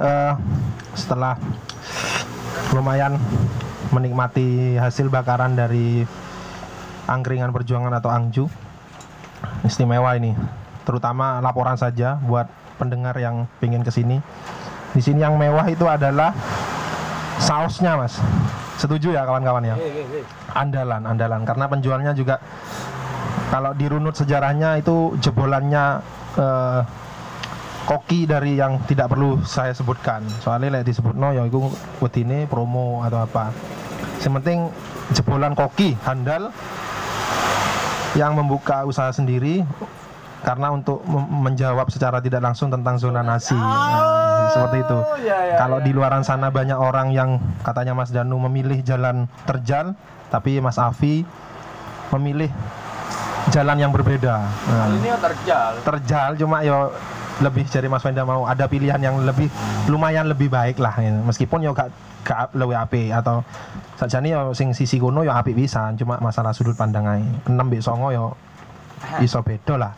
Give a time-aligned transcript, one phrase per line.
[0.00, 0.32] eh,
[0.96, 1.36] setelah
[2.72, 3.16] lumayan
[3.92, 6.04] menikmati hasil bakaran dari
[7.06, 8.44] angkringan perjuangan atau angju.
[9.62, 10.36] Istimewa ini.
[10.86, 12.46] Terutama laporan saja buat
[12.78, 14.20] pendengar yang pengen ke sini
[14.96, 16.32] di sini yang mewah itu adalah
[17.36, 18.16] sausnya mas.
[18.80, 19.76] Setuju ya kawan-kawan ya?
[20.56, 21.44] Andalan andalan.
[21.44, 22.40] Karena penjualnya juga
[23.52, 26.00] kalau dirunut sejarahnya itu jebolannya
[26.40, 26.80] eh,
[27.86, 30.26] koki dari yang tidak perlu saya sebutkan.
[30.42, 31.70] Soalnya lek disebut no ya itu
[32.18, 33.54] ini promo atau apa.
[34.20, 34.58] Yang penting
[35.14, 36.50] jebolan koki handal
[38.18, 39.62] yang membuka usaha sendiri
[40.42, 43.54] karena untuk menjawab secara tidak langsung tentang zona nasi.
[43.54, 44.98] Nah, seperti itu.
[45.58, 49.94] kalau di luaran sana banyak orang yang katanya Mas Danu memilih jalan terjal
[50.30, 51.26] tapi Mas Afi
[52.14, 52.50] memilih
[53.50, 54.42] jalan yang berbeda.
[54.42, 55.70] Nah, ini terjal.
[55.82, 56.90] terjal cuma yo
[57.44, 59.52] lebih jadi Mas Wenda mau ada pilihan yang lebih
[59.92, 61.12] lumayan lebih baik lah ya.
[61.20, 61.92] meskipun yo gak
[62.24, 63.44] gak lebih api atau
[64.00, 67.22] sajane yo sing sisi kono yo apik bisa cuma masalah sudut pandang ae.
[67.44, 68.34] 6 mbek 9 yo
[69.20, 69.92] iso beda lah.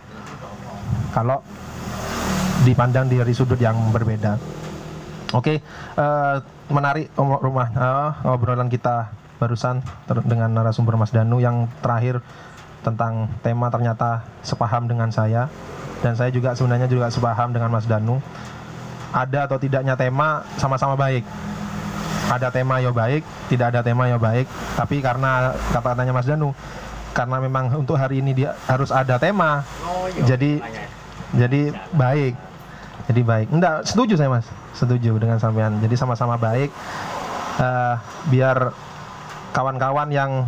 [1.15, 1.41] Kalau
[2.67, 4.35] dipandang dari sudut yang berbeda.
[5.33, 5.63] Oke
[5.97, 6.37] eh,
[6.69, 9.81] menarik rumah eh, obrolan kita barusan
[10.27, 12.19] dengan narasumber Mas Danu yang terakhir
[12.83, 15.47] tentang tema ternyata sepaham dengan saya
[16.05, 18.23] dan saya juga sebenarnya juga sepaham dengan Mas Danu.
[19.09, 21.25] Ada atau tidaknya tema sama-sama baik.
[22.29, 24.47] Ada tema ya baik tidak ada tema ya baik.
[24.77, 26.53] Tapi karena kata-katanya Mas Danu
[27.17, 29.65] karena memang untuk hari ini dia harus ada tema
[30.23, 30.61] jadi
[31.35, 32.35] jadi baik.
[33.09, 33.49] Jadi baik.
[33.49, 34.47] Enggak setuju saya Mas.
[34.77, 35.81] Setuju dengan sampean.
[35.81, 36.69] Jadi sama-sama baik.
[37.59, 37.95] Eh,
[38.29, 38.71] biar
[39.57, 40.45] kawan-kawan yang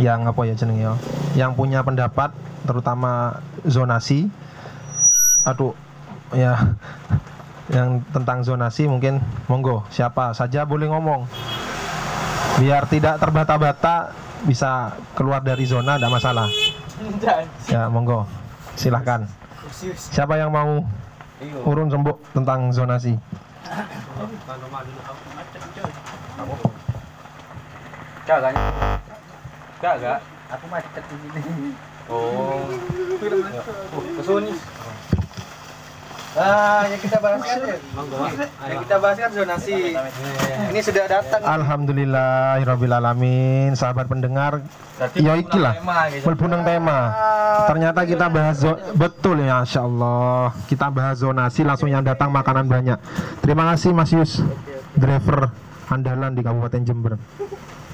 [0.00, 0.94] yang apa ya jenenge ya?
[1.34, 2.30] Yang punya pendapat
[2.66, 4.30] terutama zonasi.
[5.46, 5.74] Aduh
[6.34, 6.54] ya.
[7.64, 11.24] Yang tentang zonasi mungkin monggo siapa saja boleh ngomong.
[12.60, 14.12] Biar tidak terbata-bata
[14.44, 16.44] bisa keluar dari zona tidak masalah.
[17.72, 18.28] Ya monggo
[18.76, 19.24] silahkan
[19.96, 20.86] siapa yang mau
[21.66, 23.18] urun sembuk tentang zonasi?
[28.24, 28.54] Gak kan?
[29.84, 30.16] Gak gak.
[30.56, 31.76] Aku macet di sini.
[32.08, 32.64] Oh.
[33.92, 34.48] Oh, kesun.
[36.34, 37.76] Ah, yang kita bahas kan ya?
[38.64, 39.92] Yang kita bahas kan zonasi.
[40.72, 41.44] Ini sudah datang.
[41.44, 44.64] Alhamdulillahirobbilalamin sahabat pendengar
[45.18, 45.74] ya iki lah
[46.22, 47.10] mlebu nang tema
[47.66, 48.62] ternyata kita bahas
[48.94, 52.94] betul ya Masya Allah kita bahas zonasi langsung yang datang makanan banyak
[53.42, 54.38] terima kasih Mas Yus
[54.94, 55.50] driver
[55.90, 57.18] andalan di Kabupaten Jember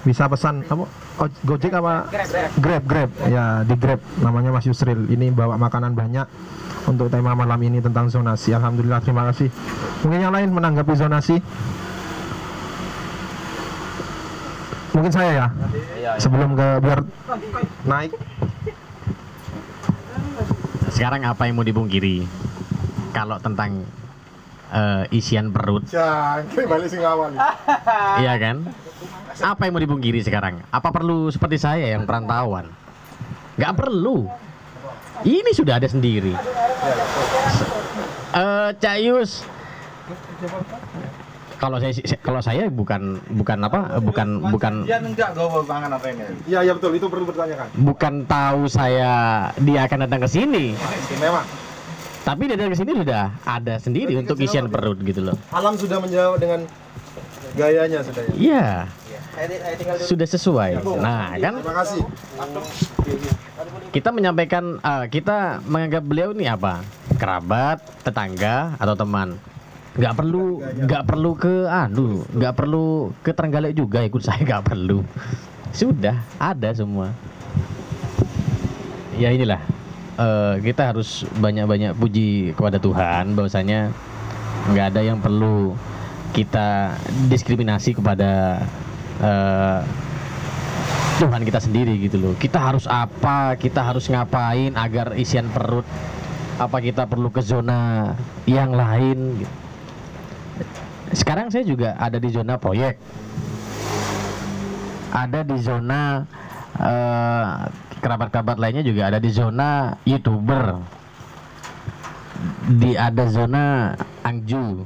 [0.01, 0.85] bisa pesan kamu
[1.21, 2.09] oh, Gojek apa?
[2.57, 3.11] Grab Grab.
[3.29, 4.01] Ya di Grab.
[4.25, 5.09] Namanya Mas Yusril.
[5.13, 6.27] Ini bawa makanan banyak
[6.89, 8.57] untuk tema malam ini tentang zonasi.
[8.57, 9.53] Alhamdulillah terima kasih.
[10.05, 11.37] Mungkin yang lain menanggapi zonasi?
[14.91, 15.47] Mungkin saya ya?
[16.19, 17.01] Sebelum ke biar
[17.87, 18.13] naik.
[20.91, 22.27] Sekarang apa yang mau dipungkiri?
[23.15, 23.85] Kalau tentang
[24.71, 27.35] eh, isian perut, Jangan balik sing awal.
[28.23, 28.67] iya kan?
[29.41, 30.63] Apa yang mau dipungkiri sekarang?
[30.71, 32.71] Apa perlu seperti saya yang perantauan?
[33.59, 34.31] Nggak perlu.
[35.21, 36.33] Ini sudah ada sendiri.
[38.31, 39.45] Eh, Cayus.
[41.61, 41.93] Kalau saya
[42.25, 46.25] kalau saya bukan bukan apa bukan bukan Dia enggak gawa pangan apa ini?
[46.49, 47.69] Iya iya betul itu perlu bertanyakan.
[47.77, 49.13] bukan tahu saya
[49.61, 50.73] dia akan datang ke sini.
[50.73, 51.45] Istimewa.
[52.31, 55.35] Tapi ke sini sudah ada sendiri untuk isian perut gitu loh.
[55.51, 56.63] Alam sudah menjawab dengan
[57.59, 58.35] gayanya sudah ya.
[58.39, 58.67] Iya,
[59.75, 60.71] tinggal sudah sesuai.
[61.03, 62.03] Nah, kan Terima kasih.
[63.91, 66.87] kita menyampaikan eh, kita menganggap beliau ini apa?
[67.19, 69.35] Kerabat, tetangga atau teman.
[69.99, 75.03] Nggak perlu nggak perlu ke aduh, nggak perlu ke Trenggalek juga ikut saya nggak perlu.
[75.75, 77.11] Sudah ada semua.
[79.19, 79.80] Ya inilah
[80.21, 83.91] eh, kita harus banyak-banyak puji kepada Tuhan bahwasanya
[84.71, 85.73] nggak ada yang perlu
[86.37, 86.95] kita
[87.33, 88.63] diskriminasi kepada
[89.25, 89.81] eh,
[91.21, 92.33] Tuhan kita sendiri gitu loh.
[92.37, 93.53] Kita harus apa?
[93.61, 95.85] Kita harus ngapain agar isian perut?
[96.57, 98.13] Apa kita perlu ke zona
[98.49, 99.45] yang lain?
[99.45, 99.53] gitu.
[101.13, 102.97] Sekarang saya juga ada di zona proyek.
[105.13, 106.25] Ada di zona
[106.81, 107.55] eh,
[108.01, 110.81] kerabat-kerabat lainnya juga ada di zona youtuber.
[112.81, 113.93] Di ada zona
[114.25, 114.83] angju.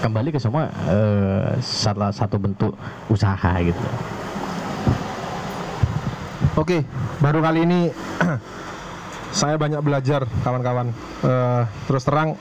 [0.00, 2.72] Kembali ke semua eh, salah satu bentuk
[3.08, 3.80] usaha gitu.
[6.54, 6.84] Oke,
[7.20, 7.80] baru kali ini
[9.38, 10.92] saya banyak belajar kawan-kawan.
[11.24, 12.36] Eh, terus terang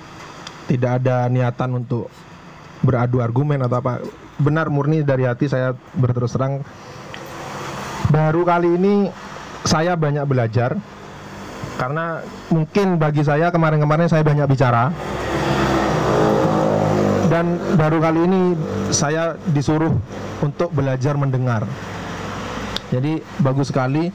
[0.67, 2.07] tidak ada niatan untuk
[2.83, 4.03] beradu argumen atau apa.
[4.39, 6.65] Benar murni dari hati saya berterus terang
[8.11, 8.95] baru kali ini
[9.63, 10.75] saya banyak belajar
[11.79, 12.21] karena
[12.53, 14.93] mungkin bagi saya kemarin-kemarin saya banyak bicara.
[17.31, 18.41] Dan baru kali ini
[18.93, 19.89] saya disuruh
[20.45, 21.65] untuk belajar mendengar.
[22.93, 24.13] Jadi bagus sekali.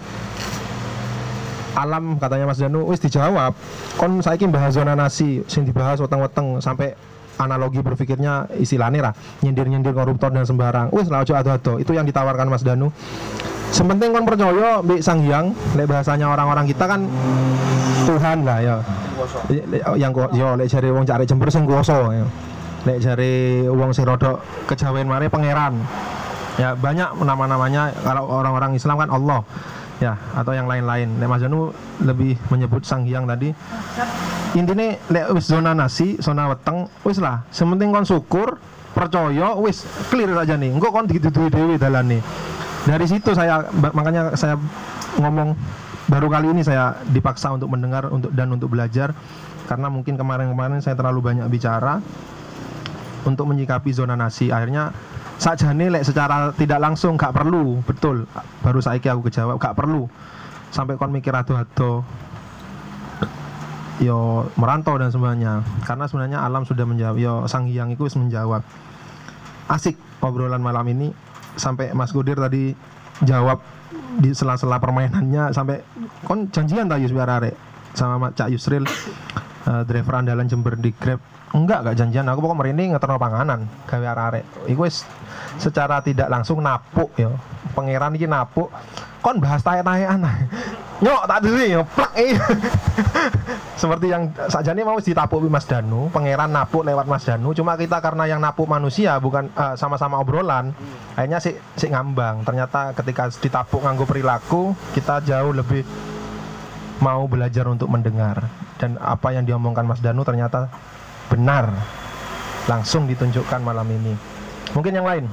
[1.75, 3.55] Alam katanya Mas Danu wis dijawab.
[3.99, 6.94] Kon saiki bahas zona nasi sing dibahas weteng-weteng sampai
[7.38, 10.94] analogi berpikirnya istilahnya lah nyindir-nyindir koruptor dan sembarang.
[10.94, 11.82] Wis lah ojo ado-ado.
[11.82, 12.94] Itu yang ditawarkan Mas Danu
[13.69, 17.05] Sementing kon percaya mbek Sang Hyang, lek bahasanya orang-orang kita kan
[18.09, 18.76] Tuhan lah ya.
[19.94, 22.26] Yang kok yo lek jare wong cari jember sing kuwasa ya.
[22.88, 25.85] Lek jare wong sing rodok kejawen mare pangeran.
[26.56, 29.44] Ya banyak nama-namanya kalau orang-orang Islam kan Allah
[30.00, 31.20] ya atau yang lain-lain.
[31.20, 31.70] Lek Mas Janu
[32.00, 33.53] lebih menyebut Sang Hyang tadi.
[34.56, 37.44] Intinya lek wis zona nasi, zona weteng, wis lah.
[37.53, 38.56] Sementing kon syukur,
[38.97, 40.73] percaya, wis clear aja nih.
[40.73, 42.25] Engko kon dituduhi dhewe dalane
[42.87, 44.55] dari situ saya makanya saya
[45.19, 45.59] ngomong
[46.09, 49.13] baru kali ini saya dipaksa untuk mendengar untuk dan untuk belajar
[49.69, 52.01] karena mungkin kemarin-kemarin saya terlalu banyak bicara
[53.29, 54.49] untuk menyikapi zona nasi.
[54.49, 54.97] Akhirnya
[55.37, 58.25] saja nih secara tidak langsung gak perlu betul.
[58.65, 60.09] Baru saya aku kejawab gak perlu.
[60.73, 62.05] Sampai kon mikir ado-ado
[63.99, 68.65] yo merantau dan semuanya karena sebenarnya alam sudah menjawab yo sang hyang itu menjawab.
[69.69, 71.13] Asik obrolan malam ini
[71.58, 72.72] sampai Mas Gudir tadi
[73.26, 73.60] jawab
[74.19, 75.82] di sela-sela permainannya sampai
[76.25, 77.55] kon janjian tak Yus biar arek
[77.93, 78.87] sama Cak Yusril
[79.66, 81.19] uh, driver andalan Jember di Grab?
[81.49, 82.28] Enggak gak janjian.
[82.28, 85.02] Aku pokoknya merinding ngeterno panganan gawe arek iku wis
[85.58, 87.32] secara tidak langsung napuk ya.
[87.72, 88.70] Pangeran iki napuk.
[89.19, 90.22] Kon bahas tanya-tanyaan
[90.99, 92.12] nyok tak ya plak
[93.81, 97.55] seperti yang saja ini mau ditapuk Mas Danu pangeran napuk lewat Mas Danu.
[97.55, 100.75] Cuma kita karena yang napuk manusia bukan uh, sama-sama obrolan
[101.15, 102.43] akhirnya si, si ngambang.
[102.43, 105.87] Ternyata ketika ditapuk nganggo perilaku kita jauh lebih
[106.99, 108.43] mau belajar untuk mendengar.
[108.79, 110.67] Dan apa yang diomongkan Mas Danu ternyata
[111.31, 111.71] benar.
[112.67, 114.19] Langsung ditunjukkan malam ini.
[114.75, 115.25] Mungkin yang lain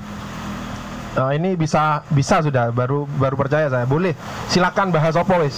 [1.15, 3.87] uh, ini bisa bisa sudah baru baru percaya saya.
[3.87, 4.13] Boleh
[4.51, 5.57] silakan bahas opo wis?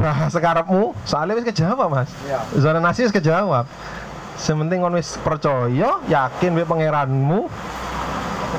[0.00, 0.96] Bahas sekarapmu.
[1.04, 2.10] Soalnya wis kejawab mas.
[2.26, 2.42] Ya.
[2.56, 3.68] zona nasi wis kejawab.
[4.38, 7.50] Sementing kon wis percaya yakin be pangeranmu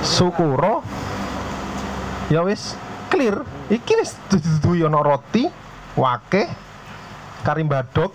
[0.05, 0.85] syukuro
[2.29, 2.77] ya wis
[3.09, 3.41] clear.
[3.69, 5.45] Iki wis dudu ono roti
[5.97, 6.47] wake
[7.41, 8.11] karim badok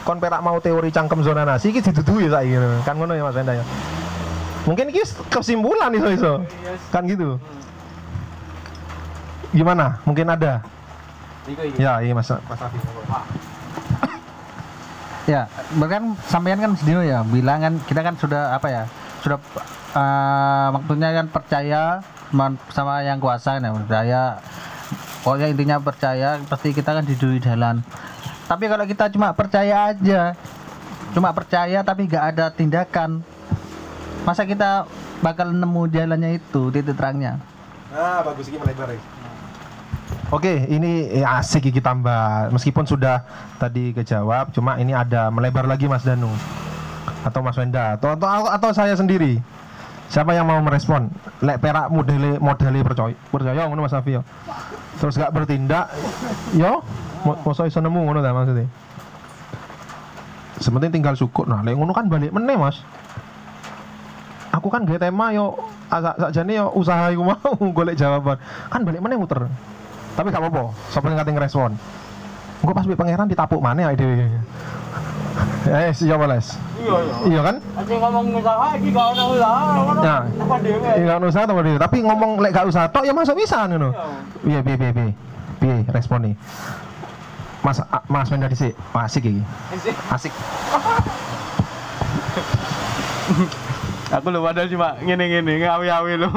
[0.00, 2.56] kon perak mau teori cangkem zona nasi iki didudui saiki.
[2.88, 3.64] Kan ngono ya Mas Wenda ya
[4.68, 5.02] mungkin iki
[5.32, 6.32] kesimpulan iso iso
[6.92, 7.40] kan gitu.
[9.50, 9.98] Gimana?
[10.06, 10.62] Mungkin ada?
[11.74, 12.30] Ya, iya Mas.
[12.30, 12.60] Mas
[15.26, 15.46] ya,
[15.78, 18.82] bahkan sampean kan sedino ya bilang kan kita kan sudah apa ya?
[19.26, 19.38] Sudah
[19.94, 21.82] uh, waktunya kan percaya
[22.70, 24.22] sama yang kuasa ya, percaya.
[25.20, 27.82] Pokoknya intinya percaya pasti kita kan di jalan.
[28.46, 30.34] Tapi kalau kita cuma percaya aja
[31.10, 33.26] cuma percaya tapi nggak ada tindakan
[34.30, 34.86] masa kita
[35.18, 37.42] bakal nemu jalannya itu titik terangnya
[37.90, 39.02] nah bagus ini melebar ya
[40.30, 42.54] Oke, ini ya, asik kita tambah.
[42.54, 43.26] Meskipun sudah
[43.58, 46.30] tadi kejawab, cuma ini ada melebar lagi Mas Danu
[47.26, 49.42] atau Mas Wenda atau atau, atau saya sendiri.
[50.06, 51.10] Siapa yang mau merespon?
[51.42, 54.22] Lek perak modele modele percaya, percaya ngono Mas Afio.
[55.02, 55.90] Terus gak bertindak,
[56.54, 56.82] yo,
[57.26, 58.70] masa iso nemu ngono ta maksudnya.
[60.62, 61.50] Sementing tinggal syukur.
[61.50, 62.86] Nah, lek ngono kan balik meneh, Mas.
[64.60, 65.56] Aku kan gak tema yo
[65.88, 67.40] sakjane yo usaha iku mau
[67.76, 68.36] golek jawaban.
[68.68, 69.48] Kan balik meneh muter.
[70.12, 71.72] Tapi gak apa-apa sapa sing kate ngrespon?
[72.60, 74.28] Engko pas pangeran ditapuk mana dhewe.
[75.60, 76.60] Eh siapa les?
[76.76, 77.14] Iya iya.
[77.24, 77.56] Iya kan?
[77.80, 79.64] Aja ngomong usaha iki gak ono usaha
[80.04, 80.20] nah
[81.00, 81.80] iya ono usaha dhewe.
[81.80, 83.96] Tapi ngomong lek gak usah tok ya masuk bisa ngono.
[84.44, 84.60] Iya.
[84.60, 85.16] Piye piye piye
[85.56, 85.76] piye?
[85.88, 86.36] Respon nih
[87.64, 87.80] Mas
[88.12, 88.76] Mas Wenda dhisik.
[88.92, 89.40] Asik iki.
[90.12, 90.36] Asik.
[94.10, 96.30] Aku lu padahal cuma ngene-ngene ngawi-awi lu.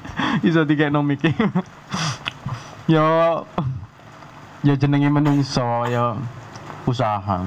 [0.48, 1.36] Iso dikekno mikir.
[2.92, 3.04] Yo
[4.64, 6.16] ya jenenge menungso ya
[6.88, 7.44] usaha.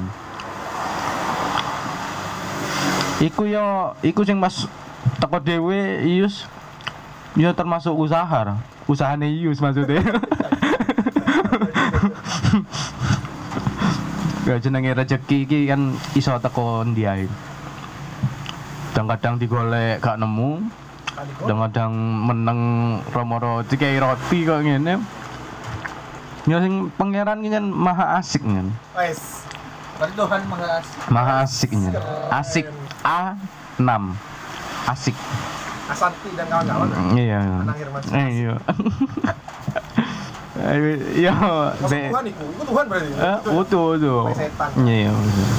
[3.21, 4.69] Iku yo iku sing mas
[5.17, 6.45] teko dhewe ius
[7.38, 10.05] yo termasuk usaha usahane ius maksudnya.
[14.41, 17.29] Ya jenenge rezeki iki kan iso teko ndi ae
[18.91, 20.67] kadang-kadang digolek gak nemu
[21.39, 21.91] kadang-kadang
[22.27, 22.60] meneng
[23.07, 25.00] romo roti kayak roti kok ngene
[26.43, 28.74] Ya sing pangeran kan maha asik kan.
[28.98, 29.45] Wes.
[29.95, 31.91] Berarti Tuhan mengas Maha asiknya.
[32.33, 32.65] Asik
[33.05, 33.38] A
[33.77, 34.17] 6.
[34.89, 35.13] Asik.
[35.86, 37.39] Asanti dan kawan-kawan Iya.
[37.62, 38.03] Anak Irmas.
[38.10, 38.55] Eh, Iya.
[41.15, 41.33] Iya,
[41.86, 43.38] be- Tuhan itu Tuhan berarti Eh,
[44.36, 44.69] setan.
[44.81, 45.12] Iya, iya.
[45.13, 45.50] betul.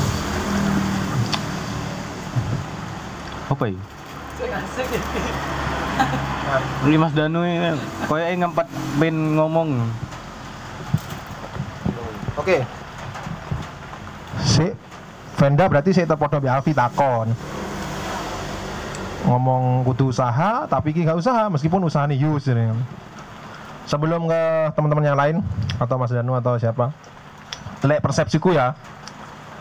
[3.53, 3.77] Apa ya?
[6.89, 7.77] Ini Mas Danu ini
[8.09, 8.67] koyo ngempat
[8.97, 9.69] ben ngomong.
[12.41, 12.65] Oke.
[14.41, 14.73] Si
[15.37, 17.29] Venda berarti saya terpodo bi Alfi takon.
[19.29, 22.73] Ngomong kudu usaha tapi ki gak usaha meskipun usaha nih use ini.
[23.85, 24.43] Sebelum ke
[24.73, 25.37] teman-teman yang lain
[25.77, 26.89] atau Mas Danu atau siapa.
[27.85, 28.73] Lek persepsiku ya.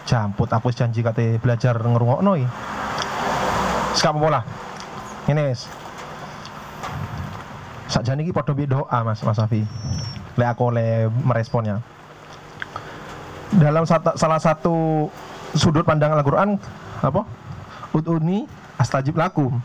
[0.07, 2.49] Jamput aku janji kate belajar ngerungokno iki.
[3.95, 4.43] Sekap apa lah.
[5.27, 5.67] Ini wis.
[7.91, 9.67] Sakjane iki padha bi doa Mas Mas Afi.
[10.39, 11.83] Lek aku oleh meresponnya.
[13.51, 15.11] Dalam sata- salah satu
[15.59, 16.55] sudut pandang Al-Quran
[17.03, 17.27] apa?
[17.91, 18.47] Uduni
[18.79, 19.59] astajib lakum.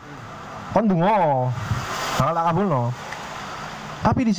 [0.75, 1.47] Kon dungo
[2.19, 2.83] bakal tak kabulno.
[4.03, 4.33] Tapi di,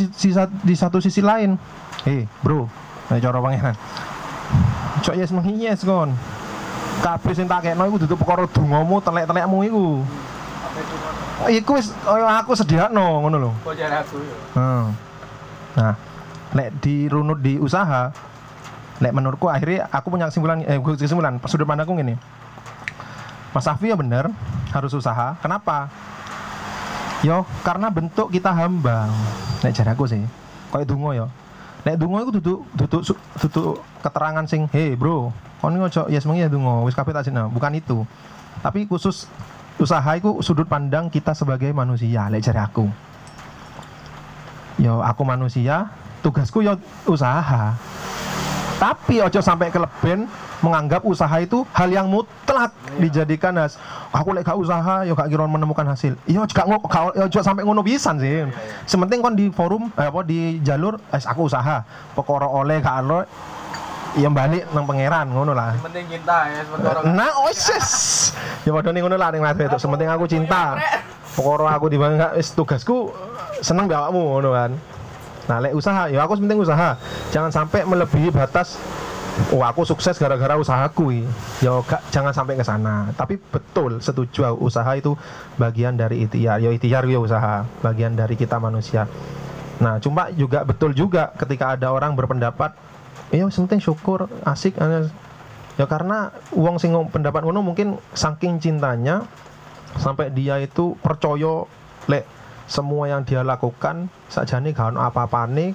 [0.65, 1.57] di satu sisi lain
[2.05, 2.69] eh bro
[3.09, 3.75] ayo cara pangeran.
[5.01, 6.13] Cok yes menghiyes kon
[6.99, 9.85] kabeh sing tak kekno iku duduk perkara dongamu telek-telekmu iku
[11.49, 13.53] iku wis kaya aku sediakno ngono lho
[14.55, 14.87] Hmm.
[15.79, 15.95] Nah,
[16.59, 18.11] lek dirunut di usaha,
[18.99, 22.19] lek menurutku akhirnya aku punya kesimpulan eh kesimpulan sudut pandangku gini.
[23.55, 24.27] Mas Safi ya bener
[24.75, 25.39] harus usaha.
[25.39, 25.87] Kenapa?
[27.23, 29.07] Yo, karena bentuk kita hamba.
[29.63, 30.23] Nek jaraku sih.
[30.75, 31.27] Kayak dungo yo.
[31.87, 33.03] Nek dungo itu duduk duduk
[33.39, 35.31] duduk keterangan sing, "Hei, bro,
[35.63, 38.03] kon ngojo yes mengi ya dungo, wis kabeh tak sini." Bukan itu.
[38.59, 39.31] Tapi khusus
[39.79, 42.91] usaha itu sudut pandang kita sebagai manusia, lek jaraku
[44.79, 45.91] yo aku manusia
[46.23, 46.79] tugasku yo
[47.11, 47.75] usaha
[48.79, 50.31] tapi ojo sampai keleben
[50.63, 53.75] menganggap usaha itu hal yang mutlak dijadikan as
[54.11, 57.63] aku lek gak usaha yo gak kira menemukan hasil yo ngo gak- yo juga sampai
[57.67, 58.47] ngono pisan sih
[58.87, 61.83] sementing kon di forum eh, apa di jalur es aku usaha
[62.15, 63.27] pokoro oleh gak oleh
[64.17, 67.89] yang balik nang pangeran ngono lah penting cinta ya sebentar Nah, oises.
[68.65, 69.77] Ya padha ning ngono lah ning itu.
[69.79, 70.81] Sementing aku cinta.
[71.37, 73.13] Pokoknya aku di bangga wis tugasku
[73.63, 74.71] seneng mbek awakmu ngono kan.
[75.49, 77.01] Nah, lek usaha ya aku penting usaha.
[77.33, 78.77] Jangan sampai melebihi batas
[79.55, 81.23] Oh, aku sukses gara-gara usahaku.
[81.63, 83.15] Ya gak, jangan sampai ke sana.
[83.15, 85.15] Tapi betul setuju usaha itu
[85.55, 86.59] bagian dari ikhtiar.
[86.59, 89.07] Ya ikhtiar ya usaha, bagian dari kita manusia.
[89.79, 92.75] Nah, cuma juga betul juga ketika ada orang berpendapat,
[93.31, 95.07] "Ya penting syukur, asik." eh,
[95.79, 99.23] Ya karena uang sing pendapat ngono mungkin saking cintanya
[99.95, 101.71] sampai dia itu percaya
[102.11, 102.27] lek
[102.69, 105.73] semua yang dia lakukan sakjane gak ono apa-apane.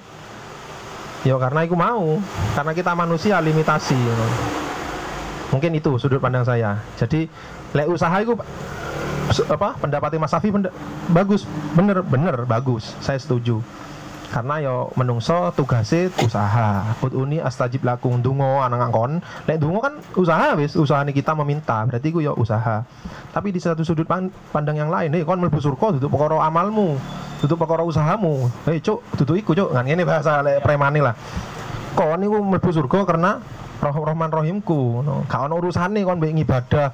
[1.25, 2.21] Ya karena itu mau.
[2.53, 4.27] Karena kita manusia limitasi ngono.
[5.53, 6.81] mungkin itu sudut pandang saya.
[6.97, 7.29] Jadi
[7.77, 8.33] lek usaha itu
[9.49, 10.53] apa pendapatnya Mas Safi
[11.09, 11.49] bagus.
[11.73, 12.93] Bener bener bagus.
[13.01, 13.61] Saya setuju
[14.33, 16.97] karena yo menungso tugase usaha.
[17.13, 19.21] Uni astajib lakum dungo anak kon.
[19.45, 22.81] Lek dungo kan usaha wis usaha kita meminta berarti ku yo usaha.
[23.29, 26.97] Tapi di satu sudut pan- pandang yang lain hei kon mlebu surga duduk perkara amalmu
[27.45, 28.49] duduk perkara usahamu.
[28.65, 29.69] Hei cuk duduk iku cuk.
[29.69, 31.13] Ngan ini bahasa lek premani lah.
[31.93, 33.37] Kon niku mlebu surga karena
[33.83, 35.27] roh rahman rohimku no.
[35.27, 36.87] gak ono urusane kon mbek ngibadah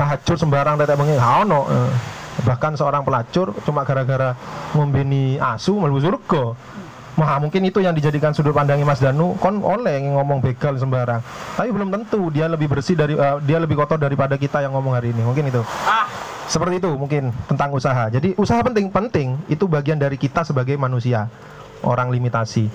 [0.00, 1.60] tahajud sembarang tetek bengi gak ono.
[1.70, 2.21] Eh.
[2.40, 4.32] Bahkan seorang pelacur cuma gara-gara
[4.72, 6.44] ngombeni asu mlebu surga.
[7.12, 9.36] Wah mungkin itu yang dijadikan sudut pandangnya Mas Danu.
[9.36, 11.20] Kon oleh yang ngomong begal sembarang.
[11.60, 14.96] Tapi belum tentu dia lebih bersih dari eh, dia lebih kotor daripada kita yang ngomong
[14.96, 15.20] hari ini.
[15.20, 15.60] Mungkin itu.
[16.48, 18.08] Seperti itu mungkin tentang usaha.
[18.08, 21.28] Jadi usaha penting penting itu bagian dari kita sebagai manusia.
[21.84, 22.72] Orang limitasi.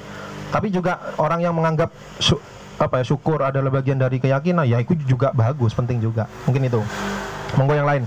[0.53, 1.89] Tapi juga orang yang menganggap
[2.21, 2.39] su-
[2.77, 6.29] apa ya syukur adalah bagian dari keyakinan ya itu juga bagus penting juga.
[6.45, 6.81] Mungkin itu.
[7.57, 8.03] Monggo yang lain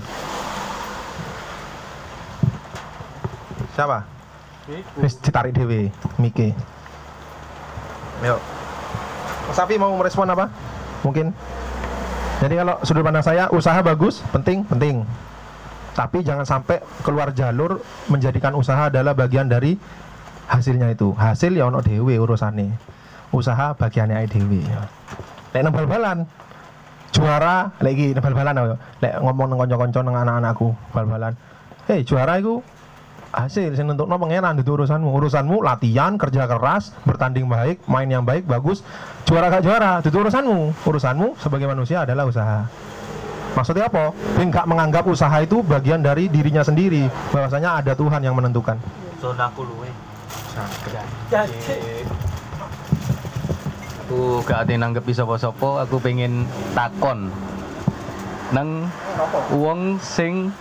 [3.81, 3.99] siapa
[5.01, 5.89] Wis ditarik dewe
[6.21, 6.53] Miki.
[8.21, 8.37] Yuk
[9.49, 10.53] Mas Safi mau merespon apa?
[11.01, 11.33] Mungkin.
[12.45, 15.01] Jadi kalau sudut pandang saya Usaha bagus, penting, penting.
[15.97, 19.75] Tapi jangan sampai keluar jalur Menjadikan usaha adalah bagian dari
[20.45, 21.11] Hasilnya itu.
[21.17, 22.69] Hasil ya ono dewe urusannya
[23.33, 24.61] Usaha bagiannya ae dewe
[25.51, 26.29] Lek nang bal-balan
[27.11, 28.77] Juara lagi bal-balan ya?
[29.03, 31.33] Lek ngomong nang konco-konco nang anak-anakku Bal-balan.
[31.89, 32.61] Hei juara itu
[33.31, 35.09] hasil sing nentukno pangeran itu urusanmu.
[35.11, 38.83] Urusanmu latihan kerja keras bertanding baik main yang baik bagus.
[39.25, 40.75] Juara gak juara itu urusanmu.
[40.83, 42.67] Urusanmu sebagai manusia adalah usaha.
[43.51, 44.15] Maksudnya apa?
[44.39, 47.11] Dia nggak menganggap usaha itu bagian dari dirinya sendiri.
[47.35, 48.79] Bahwasanya ada Tuhan yang menentukan.
[54.07, 56.43] Aku gak ate nanggepi sapa-sapa, aku pengen
[56.75, 57.31] takon.
[58.51, 58.91] Nang
[59.55, 60.51] wong sing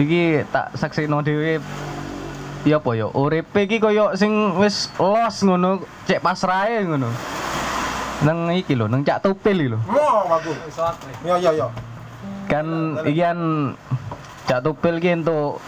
[0.00, 1.60] iki tak saksino dhewe
[2.62, 7.10] ya apa ya uripe iki koyo sing wis los ngono, cek pasrahe ngono.
[8.22, 9.78] Nang iki lho, nang cak tupil iki lho.
[9.90, 10.54] Mau aku.
[11.26, 11.68] Yo yo yo.
[12.46, 13.38] Kan iki kan
[14.46, 15.58] cak tupil ki entuk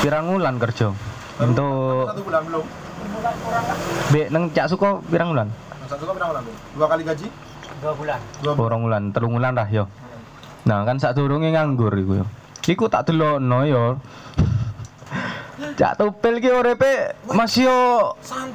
[0.00, 0.94] pirang wulan kerja.
[1.42, 2.64] Untuk Satu bulan belum.
[4.30, 5.48] Nang cak suko pirang wulan?
[5.90, 6.50] Satu kok berapa lama?
[6.78, 7.26] Dua kali gaji?
[7.82, 8.20] Dua bulan.
[8.56, 9.90] Orang wulan, telung wulan lah yo.
[10.64, 12.26] Nah, kan sak durunge nganggur iku yo.
[12.64, 13.84] Iku tak delokno yo.
[15.76, 17.78] Cak tupil ki uripe masih yo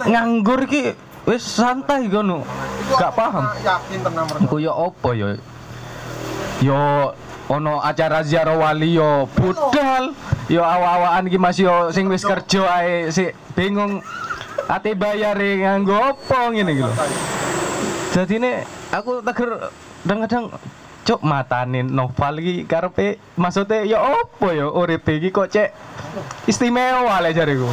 [0.03, 0.97] nganggur ki
[1.29, 2.41] wis santai ngono.
[2.97, 3.45] Gak paham.
[3.61, 3.99] Yakin.
[4.49, 5.37] Iku yo opo yo?
[6.59, 7.13] Yo
[7.49, 10.17] ono acara ziarah wali yo budal.
[10.49, 14.01] Yo awa-awaan iki masih yo sing wis kerja ae si bingung
[14.65, 16.93] ate bayare nganggo opo ngene iki lho.
[18.09, 18.51] Jadi ini
[18.89, 19.69] aku teger
[20.01, 20.49] kadang-kadang
[21.07, 25.69] cok matanin novel iki karepe maksudnya ya opo ya uripe iki kok cek
[26.47, 27.69] istimewa le jariku.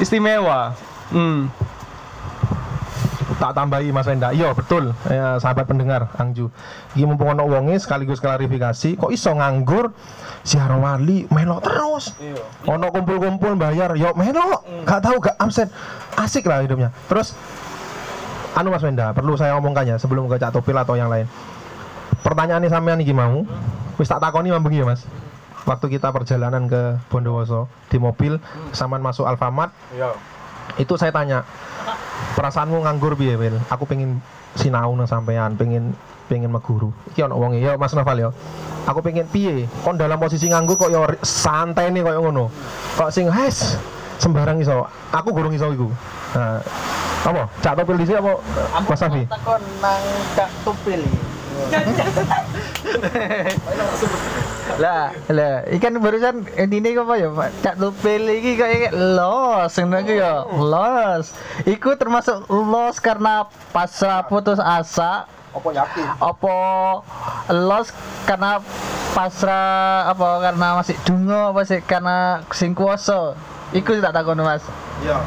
[0.00, 0.72] Istimewa.
[1.10, 1.50] Hmm.
[3.40, 4.36] tak tambahi Mas Wenda.
[4.36, 6.52] Iya betul, ya, sahabat pendengar Angju.
[6.92, 9.96] Iki mumpung ono wonge sekaligus klarifikasi, kok iso nganggur
[10.44, 12.12] ziarah wali melok terus.
[12.68, 14.84] Ono kumpul-kumpul bayar, yo melok.
[14.84, 15.72] Gak tahu gak absen.
[16.20, 16.92] Asik lah hidupnya.
[17.08, 17.32] Terus
[18.52, 21.24] anu Mas Wenda, perlu saya omongkannya sebelum ke Cak Topil atau yang lain.
[22.20, 23.42] Pertanyaan ini sampean iki mau,
[23.96, 25.04] wis tak takoni mambengi ya Mas.
[25.64, 28.40] Waktu kita perjalanan ke Bondowoso di mobil,
[28.72, 30.16] kesamaan masuk Alfamart, Yo.
[30.80, 31.44] itu saya tanya
[32.36, 33.60] perasaanmu nganggur piye Wil?
[33.68, 34.24] Aku pengen
[34.56, 35.94] sinau nang sampean pengen
[36.26, 38.30] pengen meguru iki ono wong ya Mas Noval ya
[38.86, 39.66] aku pengen piye?
[39.82, 42.50] Kon dalam posisi nganggur kok ya santai nih kok ngono.
[42.98, 43.78] Kok sing hes
[44.18, 44.86] sembarang iso.
[45.10, 45.88] Aku gurung iso iku.
[46.34, 46.62] Nah
[47.20, 47.42] apa?
[47.60, 48.32] Cak topil dhisik apa
[48.88, 51.04] Mas Safi takon nang Cak Tupil
[54.80, 57.50] lah lah ikan barusan ini apa ya Pak?
[57.60, 61.34] Cak Tupil iki kayak los ngono iku ya los
[61.66, 65.26] iku termasuk los karena pasrah putus asa.
[65.50, 66.06] Apa yakin?
[66.22, 66.56] apa
[67.50, 67.90] los
[68.22, 68.62] karena
[69.10, 73.34] pasrah apa karena masih dungo apa sih karena sing kuasa.
[73.70, 74.62] Iku tak takon Mas.
[75.02, 75.18] Iya.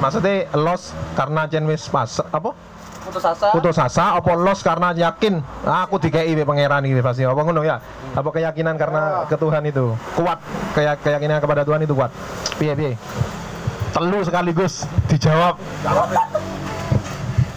[0.00, 2.56] maksudnya los karena jen wis pas apa
[3.00, 3.48] putus asa.
[3.50, 5.40] Putus asa apa los karena yakin?
[5.64, 7.80] Ah, aku dikei be pangeran iki pasti apa ngono ya?
[8.14, 9.96] Apa keyakinan karena ke Tuhan itu?
[10.14, 10.38] Kuat.
[10.76, 12.12] Kayak keyakinan kepada Tuhan itu kuat.
[12.60, 12.92] Piye piye?
[13.90, 14.86] Telu sekaligus.
[15.10, 15.58] Dijawab.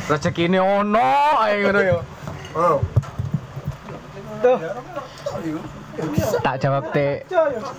[0.10, 1.97] Rezeki ini ono ae ngono yo.
[2.53, 2.77] Oh.
[6.43, 7.23] tak jawab te.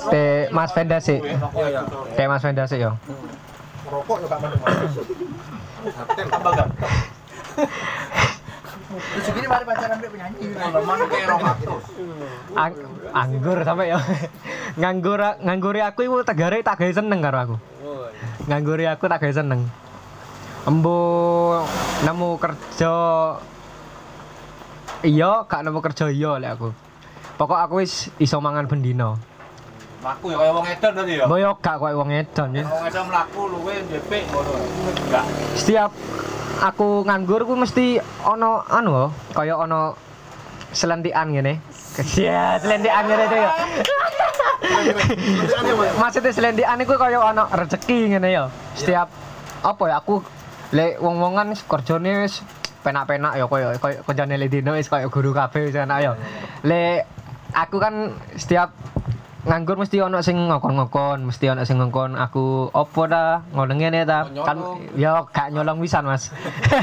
[0.08, 1.82] Te Mas Venda sih Iya iya.
[2.14, 2.96] te Mas Venda sih yo.
[3.90, 4.60] Rokok yo gak mendem.
[9.24, 11.28] Segini mari pacaran mbek penyanyi Mana kayak.
[12.54, 12.72] Ang
[13.10, 13.98] anggur sampai yo
[14.74, 17.56] nganggur ngangguri aku iku tegare tak gawe seneng karo aku
[18.46, 19.70] ngangguri aku tak gawe seneng
[20.66, 20.98] embo
[22.02, 22.94] nemu kerja
[25.02, 26.68] iya gak nemu kerja iya lek aku
[27.36, 29.14] pokok aku wis iso mangan bendino
[30.02, 31.24] Mlaku ya kaya wong edan tadi ya.
[31.24, 34.52] boyo gak koyo wong edan ya Wong edan mlaku luwe DP ngono.
[34.90, 35.24] Enggak.
[35.56, 35.90] setiap
[36.64, 39.92] aku nganggur ku mesti ono anu oh, kaya ono
[40.72, 41.60] selentikan ngene.
[42.18, 43.52] Ya, selentikan ngene itu ya.
[46.00, 48.44] Maksudnya selentikan iku kaya ono rezeki ngene ya.
[48.72, 49.12] Setiap
[49.60, 50.24] apa ya aku
[50.72, 52.40] lek wong-wongan kerjane wis
[52.80, 56.12] penak-penak ya kaya kaya kerjane le dino wis kaya guru kabeh wis enak ya.
[56.64, 57.04] Lek
[57.52, 58.72] aku kan setiap
[59.44, 64.24] nganggur mesti ono sing ngokon-ngokon, mesti ono sing ngongkon aku opo dah ngono ngene ta.
[64.32, 64.58] Kan
[64.96, 66.32] ya gak nyolong wisan, Mas.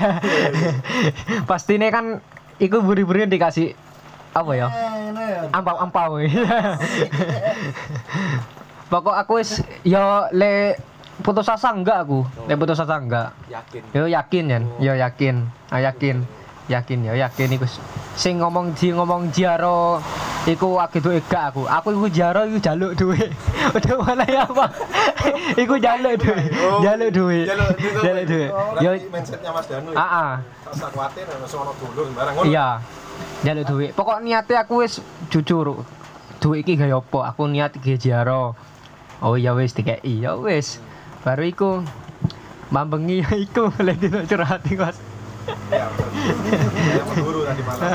[1.50, 2.22] Pastine kan
[2.62, 3.74] iku buri-buri dikasih
[4.32, 4.68] apa ya?
[5.52, 6.22] Ampau-ampau.
[8.92, 10.76] Pokok aku wis ya le
[11.24, 12.28] putus asa enggak aku.
[12.46, 13.32] Le putus asa enggak.
[13.48, 13.84] Yakin.
[13.96, 14.64] Yo yakin kan?
[14.84, 15.36] Yo yakin.
[15.72, 16.28] Ah yakin.
[16.72, 17.68] Yakin ya yakin iku
[18.16, 20.00] sing ngomong di ngomong jaro
[20.48, 21.68] iku akeh duwe gak aku.
[21.68, 23.20] Aku iku jaro iku jaluk duwe.
[23.76, 24.72] Udah mana ya apa?
[25.64, 26.40] iku jaluk duwe.
[26.80, 27.40] Jaluk duwe.
[28.08, 28.48] Jaluk duwe.
[28.80, 30.00] Yo Berarti mindsetnya Mas Danu ya.
[30.00, 30.32] ah ah.
[30.72, 32.48] Rasa kuatir langsung ono dulur sembarang ngono.
[32.48, 32.68] Iya.
[33.44, 33.88] Jaluk duwe.
[33.92, 35.84] Pokok niate aku wis jujur.
[36.40, 37.36] Duwe iki gaya apa?
[37.36, 38.56] Aku niat iki jaro.
[39.20, 40.24] Oh ya wis dikeki.
[40.24, 40.80] Ya wis.
[41.22, 41.70] Baru iku
[42.72, 45.11] mambengi ya iku lek dino curhat Mas.
[47.62, 47.92] Malam.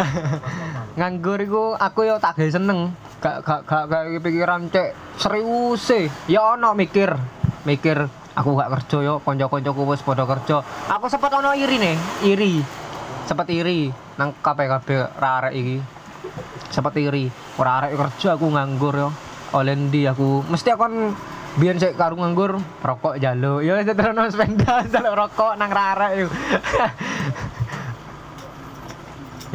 [0.97, 2.91] nganggur iku aku yo tak gawe seneng.
[3.21, 4.97] Gak gak gak gak kepikiran cek.
[5.21, 6.05] Serius sih.
[6.29, 7.13] Ya ono mikir.
[7.69, 9.15] Mikir aku gak kerja yo.
[9.21, 10.65] Konco-koncoku wis padha kerja.
[10.89, 11.97] Aku sempet ono iri nih.
[12.25, 12.53] Iri.
[13.29, 14.89] Sempet iri nang KPKB
[15.21, 15.77] arek iki.
[16.73, 17.29] Sempet iri.
[17.61, 19.11] Ora arek kerja aku nganggur yo.
[19.55, 20.43] Oleh ndi aku?
[20.49, 20.95] Mesti aku kan
[21.57, 26.29] biyen sik karo nganggur rokok jaluk yo terus sepeda jaluk rokok nang arek yo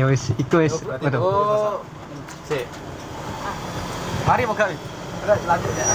[0.01, 1.85] ya wis iku wis betul Oh,
[2.49, 2.65] sik.
[4.25, 4.65] Mari moga.
[5.21, 5.85] Lanjut ya.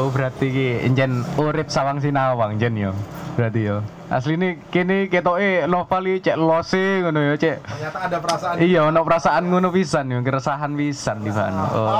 [0.00, 2.96] Oh berarti ki encen urip sawang sinawang jen yo.
[3.36, 3.84] Berarti yo.
[4.12, 7.60] Asli ini kini ketoke novel iki cek lose ngono yo cek.
[7.64, 8.54] Ternyata ada perasaan.
[8.60, 11.64] Iya ono perasaan ngono pisan yo, keresahan pisan di sana.
[11.72, 11.96] Oh.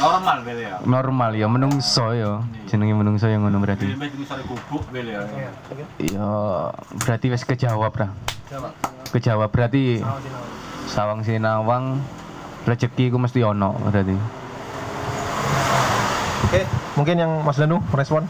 [0.00, 0.76] Normal bel ya.
[0.84, 2.44] Normal yo menungso yo.
[2.68, 3.88] Jenenge menungso yo ngono berarti.
[3.96, 5.24] Wis misale gubuk bel ya.
[5.96, 6.28] Iya,
[7.04, 8.10] berarti wis kejawab lah.
[9.12, 10.00] Kejawab berarti
[10.86, 12.00] sawang sinawang
[12.64, 14.16] rezeki ku mesti ono berarti.
[16.46, 16.62] Oke,
[16.94, 18.22] mungkin yang Mas Danu merespon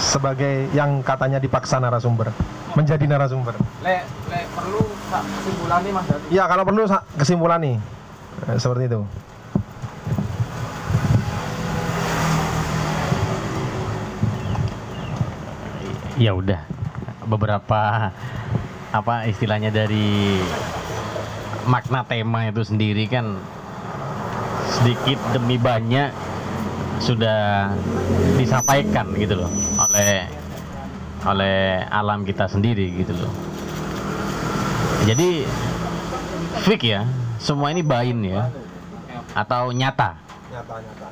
[0.00, 2.32] sebagai yang katanya dipaksa narasumber
[2.72, 3.52] menjadi narasumber.
[3.84, 4.02] Lek
[4.32, 4.80] lek perlu
[5.12, 6.24] kesimpulan nih Mas Dani.
[6.32, 6.82] Ya kalau perlu
[7.16, 7.76] kesimpulan nih
[8.42, 9.00] Eh, seperti itu.
[16.20, 16.60] ya udah
[17.26, 18.12] beberapa
[18.92, 20.38] apa istilahnya dari
[21.66, 23.38] makna tema itu sendiri kan
[24.72, 26.10] sedikit demi banyak
[27.02, 27.70] sudah
[28.38, 30.26] disampaikan gitu loh oleh
[31.22, 33.32] oleh alam kita sendiri gitu loh.
[35.06, 35.46] Jadi
[36.66, 37.06] fik ya
[37.38, 38.50] semua ini bain ya
[39.34, 40.18] atau nyata?
[40.50, 41.08] Nyata nyata.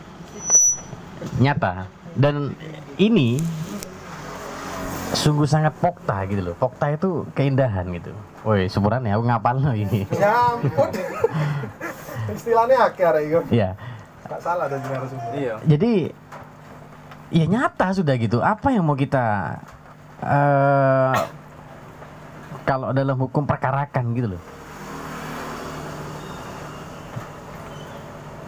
[1.38, 1.72] nyata.
[2.10, 2.54] Dan
[2.98, 3.38] ini
[5.14, 6.54] sungguh sangat pokta gitu loh.
[6.58, 10.88] Pokta itu keindahan gitu woi seburan ya aku ngapal loh ini Ya ampun.
[12.30, 12.88] Istilahnya
[13.20, 13.40] iku.
[13.50, 13.74] ya
[14.24, 15.30] Gak salah dari narasumber.
[15.34, 15.54] Iya.
[15.66, 15.92] jadi
[17.30, 19.58] ya nyata sudah gitu apa yang mau kita
[20.20, 21.18] eh
[22.62, 24.42] kalau dalam hukum perkarakan gitu loh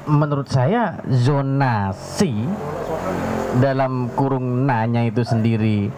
[0.05, 2.35] menurut saya zonasi
[3.59, 5.90] dalam kurung nanya itu sendiri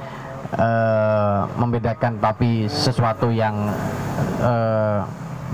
[0.54, 3.70] eh, membedakan tapi sesuatu yang
[4.42, 5.00] eh,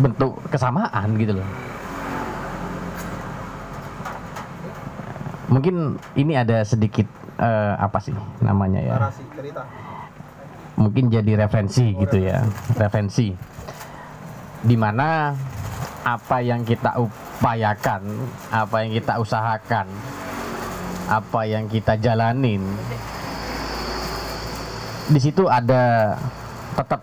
[0.01, 1.49] bentuk kesamaan gitu loh.
[5.51, 7.07] Mungkin ini ada sedikit
[7.41, 8.95] eh, apa sih namanya ya?
[8.97, 9.63] Narasi cerita.
[10.81, 12.41] mungkin jadi referensi gitu ya
[12.79, 13.37] referensi.
[14.61, 15.33] Di mana
[16.05, 18.01] apa yang kita upayakan
[18.49, 19.87] apa yang kita usahakan
[21.11, 22.65] apa yang kita jalanin
[25.09, 26.15] di situ ada
[26.77, 27.01] tetap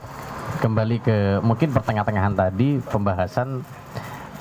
[0.62, 3.62] kembali ke mungkin pertengah-tengahan tadi pembahasan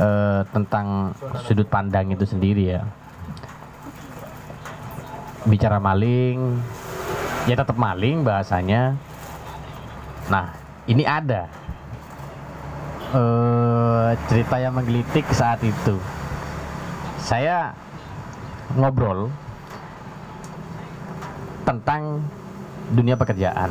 [0.01, 2.83] eh, tentang sudut pandang itu sendiri ya.
[5.47, 6.59] Bicara maling
[7.47, 8.99] ya tetap maling bahasanya.
[10.29, 10.53] Nah
[10.91, 11.47] ini ada
[13.15, 15.97] eh cerita yang menggelitik saat itu.
[17.23, 17.75] Saya
[18.75, 19.31] ngobrol
[21.67, 22.23] tentang
[22.93, 23.71] dunia pekerjaan.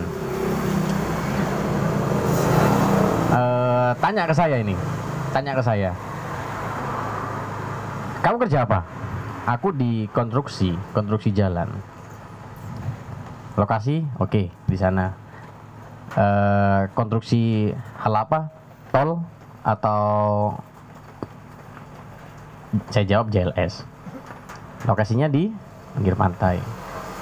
[3.35, 4.75] Eh, tanya ke saya ini.
[5.31, 5.91] Tanya ke saya.
[8.23, 8.81] Kamu kerja apa?
[9.45, 11.69] Aku di konstruksi konstruksi jalan.
[13.55, 14.01] Lokasi?
[14.17, 15.13] Oke di sana.
[16.15, 17.69] Eh, konstruksi
[18.01, 18.49] hal apa?
[18.89, 19.19] Tol
[19.65, 20.03] atau
[22.91, 23.83] saya jawab JLS
[24.85, 25.49] lokasinya di
[25.97, 26.59] pinggir pantai.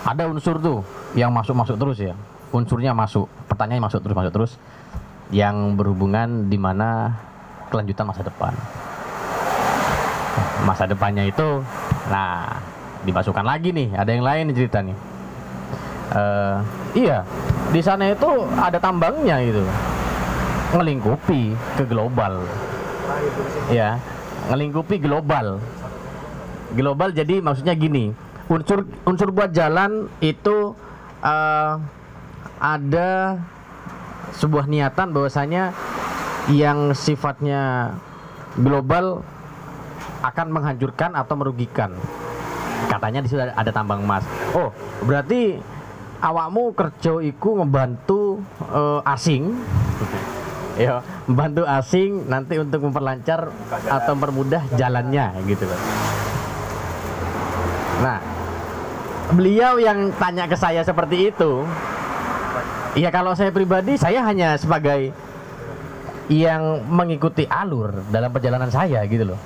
[0.04, 2.14] Ada unsur tuh yang masuk masuk terus ya.
[2.54, 4.52] Unsurnya masuk pertanyaan masuk terus masuk terus.
[5.34, 7.18] Yang berhubungan di mana
[7.70, 8.54] kelanjutan masa depan.
[10.66, 11.66] Masa depannya itu
[12.10, 12.62] nah
[13.06, 13.94] dimasukkan lagi nih.
[13.98, 14.98] Ada yang lain cerita nih.
[16.14, 16.58] Eh,
[17.08, 17.26] iya
[17.74, 19.66] di sana itu ada tambangnya gitu.
[20.78, 22.46] Ngelingkupi ke global.
[23.70, 23.98] Ya
[24.50, 25.58] ngelingkupi global.
[26.74, 28.14] Global jadi maksudnya gini
[28.52, 30.76] unsur unsur buat jalan itu
[31.24, 31.74] eh,
[32.60, 33.10] ada
[34.36, 35.72] sebuah niatan bahwasanya
[36.52, 37.96] yang sifatnya
[38.60, 39.24] global
[40.24, 41.96] akan menghancurkan atau merugikan.
[42.92, 44.28] Katanya di situ ada, ada tambang emas.
[44.52, 44.76] Oh
[45.08, 45.58] berarti
[46.20, 49.56] awakmu kerja iku ngebantu eh, asing?
[50.74, 53.48] Ya membantu asing nanti untuk memperlancar
[53.88, 55.80] atau mempermudah jalannya gitu loh
[58.04, 58.20] nah
[59.34, 61.66] beliau yang tanya ke saya seperti itu.
[62.94, 65.10] Ya kalau saya pribadi saya hanya sebagai
[66.30, 69.40] yang mengikuti alur dalam perjalanan saya gitu loh.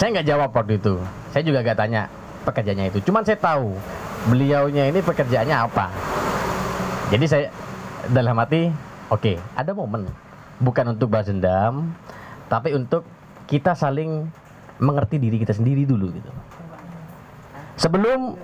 [0.00, 0.98] Saya nggak jawab waktu itu.
[1.30, 2.10] Saya juga gak tanya
[2.42, 2.98] pekerjaannya itu.
[3.06, 3.76] Cuman saya tahu
[4.26, 5.86] beliaunya ini pekerjaannya apa.
[7.14, 7.46] Jadi saya
[8.10, 8.72] dalam hati,
[9.12, 10.08] oke, ada momen.
[10.58, 11.94] Bukan untuk balas dendam,
[12.50, 13.06] tapi untuk
[13.46, 14.26] kita saling
[14.82, 16.30] mengerti diri kita sendiri dulu gitu.
[17.76, 18.36] Sebelum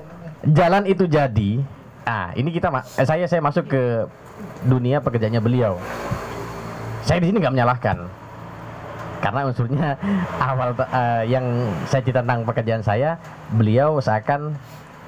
[0.54, 1.60] jalan itu jadi,
[2.08, 3.82] ah ini kita eh, saya saya masuk ke
[4.64, 5.76] dunia pekerjaannya beliau.
[7.04, 7.98] Saya di sini nggak menyalahkan
[9.18, 9.98] karena unsurnya
[10.50, 11.44] awal eh, yang
[11.90, 13.18] saya cerita tentang pekerjaan saya,
[13.52, 14.54] beliau seakan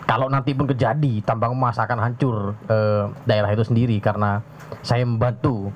[0.04, 4.42] kalau nanti pun kejadi tambang emas akan hancur eh, daerah itu sendiri karena
[4.82, 5.70] saya membantu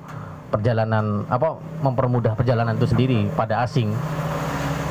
[0.51, 3.91] perjalanan apa mempermudah perjalanan itu sendiri pada asing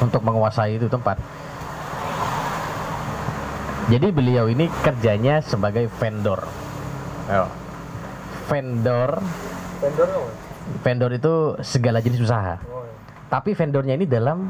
[0.00, 1.20] untuk menguasai itu tempat.
[3.84, 6.40] Jadi beliau ini kerjanya sebagai vendor.
[7.28, 7.48] Ayo.
[8.48, 9.20] Vendor,
[9.80, 10.28] Vendor apa?
[10.80, 12.60] vendor itu segala jenis usaha.
[12.68, 12.96] Oh, iya.
[13.28, 14.48] Tapi vendornya ini dalam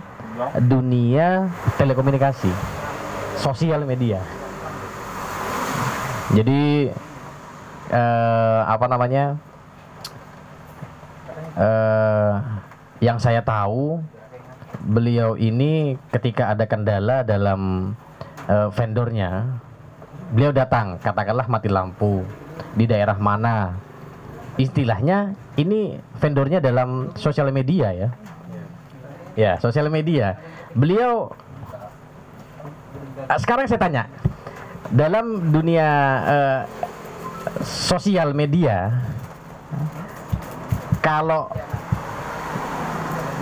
[0.66, 2.51] dunia telekomunikasi,
[3.38, 4.23] sosial media.
[6.35, 6.90] Jadi
[7.90, 9.38] eh, apa namanya?
[11.55, 12.35] eh
[12.99, 14.03] yang saya tahu
[14.83, 17.94] beliau ini ketika ada kendala dalam
[18.49, 19.61] eh, vendornya,
[20.33, 22.25] beliau datang, katakanlah mati lampu
[22.75, 23.77] di daerah mana.
[24.55, 28.09] Istilahnya ini vendornya dalam sosial media ya.
[29.35, 30.39] Ya, sosial media.
[30.79, 31.35] Beliau
[33.25, 34.05] Ah, sekarang saya tanya,
[34.93, 35.89] dalam dunia
[36.29, 36.61] eh,
[37.65, 38.93] sosial media,
[41.01, 41.49] kalau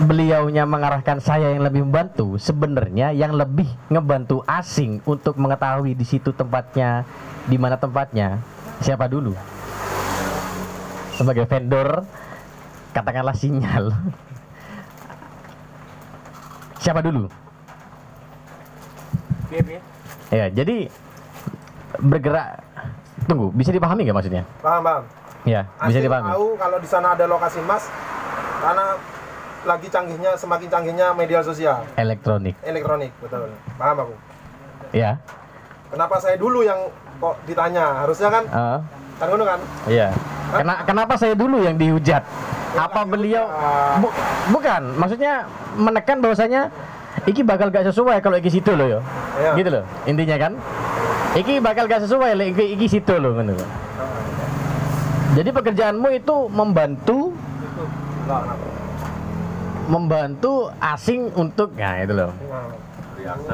[0.03, 6.35] beliaunya mengarahkan saya yang lebih membantu, sebenarnya yang lebih ngebantu asing untuk mengetahui di situ
[6.35, 7.07] tempatnya,
[7.47, 8.43] di mana tempatnya,
[8.83, 9.33] siapa dulu?
[11.15, 12.03] Sebagai vendor,
[12.91, 13.95] katakanlah sinyal.
[16.83, 17.31] Siapa dulu?
[20.33, 20.91] Ya, jadi
[22.03, 22.59] bergerak.
[23.31, 24.43] Tunggu, bisa dipahami nggak maksudnya?
[24.59, 25.03] Paham, paham.
[25.47, 26.31] Ya, bisa dipahami.
[26.35, 27.87] tahu kalau di sana ada lokasi emas
[28.63, 28.95] karena
[29.63, 32.55] lagi canggihnya semakin canggihnya media sosial Elektronik.
[32.63, 34.15] elektronik betul paham aku
[34.93, 35.17] Ya.
[35.89, 36.77] kenapa saya dulu yang
[37.17, 38.79] kok ditanya harusnya kan eh,
[39.17, 40.11] kan ngono kan iya.
[40.53, 42.21] Kena- kenapa saya dulu yang dihujat?
[42.73, 43.49] Apa beliau
[43.99, 44.13] Bu-
[44.51, 46.69] bukan, maksudnya menekan bahwasanya
[47.25, 49.01] iki bakal gak sesuai kalau iki situ loh yo.
[49.41, 49.53] Iya.
[49.57, 50.53] Gitu loh, intinya kan.
[51.33, 53.57] Iki bakal gak sesuai lek iki, iki situ loh loh.
[55.33, 57.33] Jadi pekerjaanmu itu membantu.
[59.91, 62.33] Membantu asing untuk nah itu loh.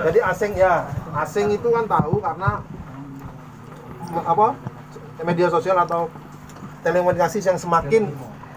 [0.09, 0.85] jadi asing ya
[1.25, 2.61] asing itu kan tahu karena
[4.25, 4.47] apa
[5.25, 6.09] media sosial atau
[6.81, 8.09] telekomunikasi yang semakin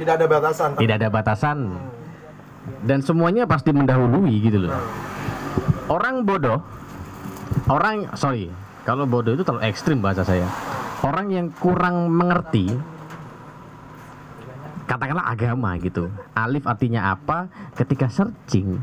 [0.01, 1.57] tidak ada batasan Tidak ada batasan.
[2.81, 4.73] Dan semuanya pasti mendahului gitu loh.
[5.93, 6.57] Orang bodoh,
[7.69, 8.49] orang sorry,
[8.81, 10.49] kalau bodoh itu terlalu ekstrim bahasa saya.
[11.05, 12.73] Orang yang kurang mengerti,
[14.91, 16.11] katakanlah agama gitu.
[16.35, 17.47] Alif artinya apa?
[17.79, 18.75] Ketika searching,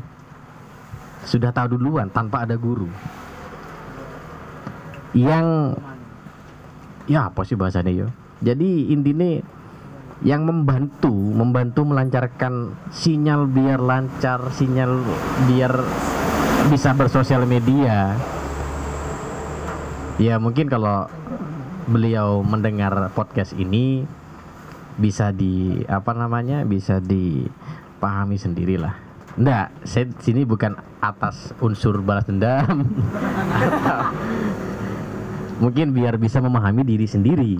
[1.21, 2.89] sudah tahu duluan tanpa ada guru.
[5.13, 5.77] Yang
[7.05, 8.07] ya apa sih bahasanya yo?
[8.41, 9.37] Jadi intinya
[10.25, 14.99] yang membantu membantu melancarkan sinyal biar lancar sinyal
[15.47, 15.71] biar
[16.67, 18.19] bisa bersosial media
[20.19, 21.07] ya mungkin kalau
[21.87, 24.03] beliau mendengar podcast ini
[24.99, 28.91] bisa di apa namanya bisa dipahami sendirilah.
[29.39, 32.67] Enggak, saya sini bukan atas unsur balas dendam.
[35.63, 37.55] Mungkin biar bisa memahami diri sendiri.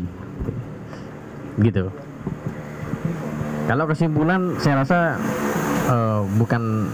[1.55, 1.87] Gitu.
[3.71, 4.99] Kalau kesimpulan saya rasa
[5.87, 6.91] eh, bukan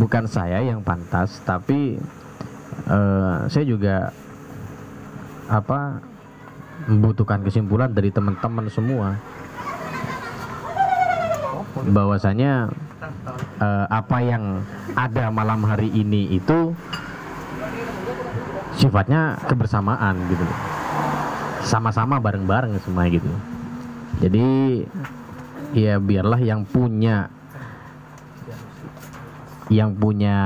[0.00, 2.00] bukan saya yang pantas, tapi
[2.88, 4.08] eh, saya juga
[5.52, 6.00] apa
[6.88, 9.20] membutuhkan kesimpulan dari teman-teman semua
[11.88, 12.72] bahwasanya
[13.60, 14.64] eh, apa yang
[14.96, 16.72] ada malam hari ini itu
[18.74, 20.44] sifatnya kebersamaan gitu.
[21.64, 23.28] Sama-sama bareng-bareng semua gitu.
[24.20, 24.46] Jadi
[25.74, 27.28] ya biarlah yang punya
[29.72, 30.36] yang punya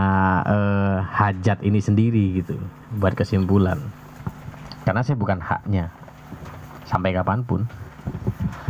[0.47, 2.55] eh, hajat ini sendiri gitu
[2.99, 3.79] buat kesimpulan.
[4.87, 5.93] Karena saya bukan haknya
[6.89, 7.69] sampai kapan pun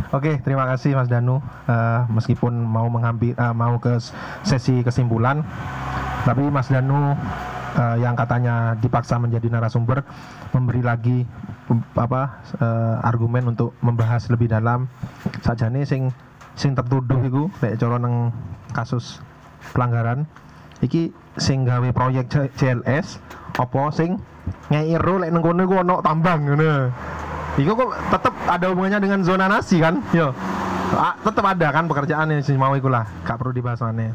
[0.09, 1.37] Oke, terima kasih Mas Danu.
[1.69, 4.01] Eh, meskipun mau mengambil eh, mau ke
[4.41, 5.45] sesi kesimpulan,
[6.25, 7.13] tapi Mas Danu
[7.77, 10.01] eh, yang katanya dipaksa menjadi narasumber
[10.49, 11.17] memberi lagi
[11.93, 14.89] apa eh, argumen untuk membahas lebih dalam
[15.45, 16.09] sajane sing
[16.57, 18.33] sing tertuduh iku lek cara nang
[18.73, 19.21] kasus
[19.71, 20.25] pelanggaran
[20.81, 23.21] iki sing gawe proyek CLS
[23.55, 24.17] apa sing
[24.73, 26.73] ngei ro lek nang kono iku ono tambang ngono.
[27.57, 30.03] Iku kok tetep ada hubungannya dengan zona nasi kan?
[30.13, 30.35] Yo.
[30.93, 34.09] Ah, tetep ada kan pekerjaannya sing mau iku lah, gak perlu dibahas maneh.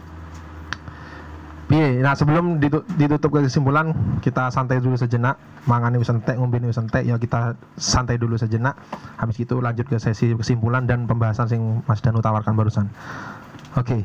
[1.64, 2.02] Piye?
[2.04, 5.40] Nah, sebelum ditu- ditutup kesimpulan, kita santai dulu sejenak.
[5.64, 8.76] Mangane wis entek, ngombe wis entek, ya kita santai dulu sejenak.
[9.16, 12.92] Habis itu lanjut ke sesi kesimpulan dan pembahasan sing Mas Danu tawarkan barusan.
[13.80, 14.04] Oke.